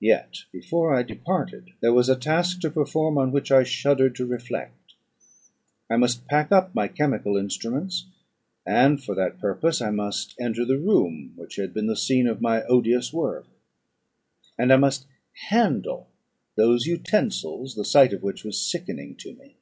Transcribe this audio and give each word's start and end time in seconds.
Yet, 0.00 0.40
before 0.52 0.94
I 0.94 1.02
departed, 1.02 1.70
there 1.80 1.94
was 1.94 2.10
a 2.10 2.14
task 2.14 2.60
to 2.60 2.68
perform, 2.68 3.16
on 3.16 3.32
which 3.32 3.50
I 3.50 3.62
shuddered 3.62 4.14
to 4.16 4.26
reflect: 4.26 4.92
I 5.88 5.96
must 5.96 6.26
pack 6.26 6.52
up 6.52 6.74
my 6.74 6.88
chemical 6.88 7.38
instruments; 7.38 8.04
and 8.66 9.02
for 9.02 9.14
that 9.14 9.38
purpose 9.40 9.80
I 9.80 9.88
must 9.88 10.34
enter 10.38 10.66
the 10.66 10.76
room 10.78 11.32
which 11.36 11.56
had 11.56 11.72
been 11.72 11.86
the 11.86 11.96
scene 11.96 12.26
of 12.26 12.42
my 12.42 12.62
odious 12.64 13.14
work, 13.14 13.46
and 14.58 14.70
I 14.70 14.76
must 14.76 15.06
handle 15.48 16.10
those 16.54 16.84
utensils, 16.84 17.74
the 17.74 17.86
sight 17.86 18.12
of 18.12 18.22
which 18.22 18.44
was 18.44 18.60
sickening 18.60 19.14
to 19.20 19.32
me. 19.36 19.56